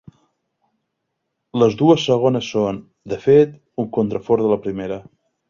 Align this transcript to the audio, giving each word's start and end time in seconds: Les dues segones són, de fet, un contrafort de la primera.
Les 1.63 1.75
dues 1.81 2.05
segones 2.09 2.49
són, 2.55 2.81
de 3.15 3.21
fet, 3.27 3.55
un 3.85 3.93
contrafort 4.01 4.47
de 4.49 4.53
la 4.55 4.61
primera. 4.67 5.01